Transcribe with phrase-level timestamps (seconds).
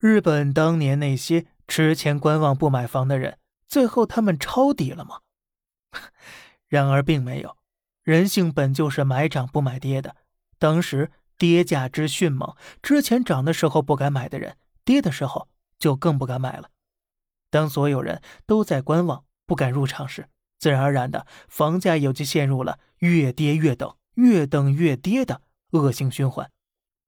[0.00, 5.20] 日本当年那些持钱观望不买房的人，最后他们抄底了吗？
[6.68, 7.58] 然而并没有，
[8.02, 10.16] 人性本就是买涨不买跌的。
[10.58, 16.70] 当时跌价之迅猛，之前涨的时候不敢买的人，跌的时候就更不敢买了。
[17.50, 20.28] 当所有人都在观望，不敢入场时，
[20.58, 25.42] 自然而然的房价也就陷入了越跌越等、越等越跌的
[25.72, 26.50] 恶性循环。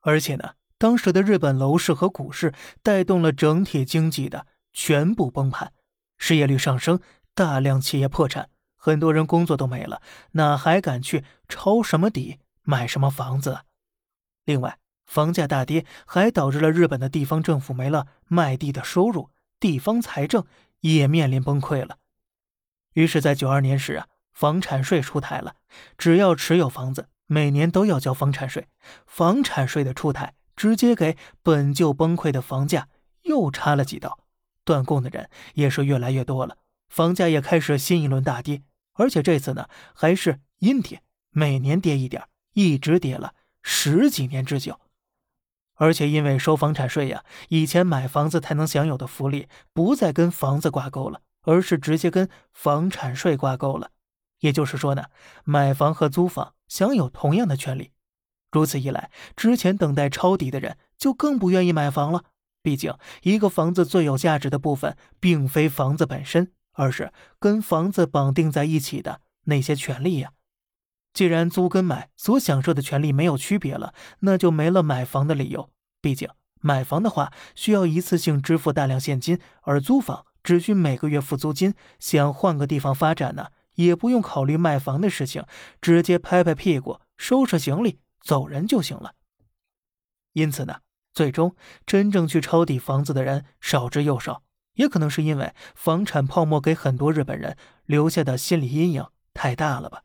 [0.00, 5.72] 而且呢，当时的日本楼市和股市带动了整体经济的全部崩盘，
[6.16, 7.00] 失业率上升，
[7.34, 10.00] 大量企业破产，很多人工作都没了，
[10.32, 13.62] 哪还敢去抄什么底、买什么房子？
[14.44, 20.44] 另外，房价大跌还导致了日本的地方政府没了卖地的收入，地方财政
[20.80, 21.98] 也面临崩溃了。
[22.92, 25.56] 于是，在九二年时啊，房产税出台了，
[25.96, 28.68] 只要持有房子，每年都要交房产税。
[29.06, 32.88] 房产税的出台，直接给本就崩溃的房价
[33.22, 34.18] 又插了几刀。
[34.64, 38.62] 断供的人也是越来越多了，房价也开始新一轮大跌。
[38.94, 42.24] 而且这次呢，还是阴跌，每年跌一点，
[42.54, 44.80] 一直跌了十几年之久。
[45.76, 51.22] 而且因为收房产税呀，以前买房子才能享有的福利，不再跟房子挂钩了。
[51.42, 53.90] 而是直接跟房产税挂钩了，
[54.40, 55.04] 也就是说呢，
[55.44, 57.92] 买房和租房享有同样的权利。
[58.50, 62.24] 如此一来，之前等待抄底的人就更不愿意买房了。
[62.62, 70.32] 毕竟，一个房子最有价值的部分，并非房子本身，而是跟房子绑定在一起的那些权利呀。
[71.12, 75.70] 既然租跟买所享受的权利没有区别了，那就没了买房的理由。
[76.00, 76.28] 毕竟，
[76.60, 80.24] 买房的话需要一次性支付大量现金，而租房。
[80.44, 85.44] 只需每个月付租金，想换个地方发展呢，也不用考虑卖房的事情，
[85.80, 89.14] 直接拍拍屁股，收拾行李走人就行了。
[90.32, 90.80] 因此呢，
[91.12, 94.42] 最终真正去抄底房子的人少之又少，
[94.74, 100.02] 也可能是因为房产泡沫给很多日本人留下的心理阴影太大了吧。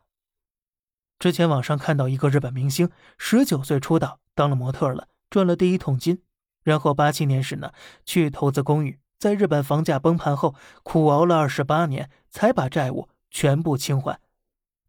[1.20, 6.22] 之前网上看到一个日本明星，十九岁出道当了模特了，赚了第一桶金，
[6.64, 7.72] 然后八七年时呢
[8.04, 9.00] 去投资公寓。
[9.20, 14.20] 在日本房价崩盘后，苦熬了二十八年，才把债务全部清还。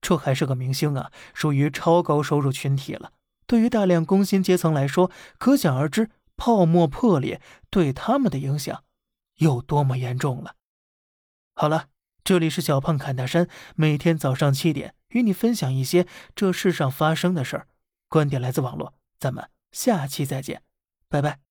[0.01, 3.13] 这还是个明星啊，属于超高收入群体了。
[3.47, 7.41] 对于大量工薪阶层来说，可想而知，泡沫破裂
[7.71, 8.85] 对他们的影响
[9.37, 10.57] 有多么严重了。
[11.55, 11.89] 好了，
[12.25, 17.69] 这里是小胖侃大山，每天早上七点与你分享一些这世上发生的事儿，
[18.09, 20.63] 观点来自网络，咱们下期再见，
[21.09, 21.44] 拜拜。